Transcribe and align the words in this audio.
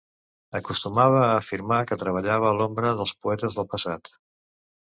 Acostumava 0.59 1.19
a 1.25 1.35
afirmar 1.41 1.77
que 1.91 1.99
treballava 2.05 2.49
a 2.53 2.57
l'ombra 2.61 2.97
dels 3.03 3.15
poetes 3.27 3.59
del 3.61 3.73
passat. 3.75 4.15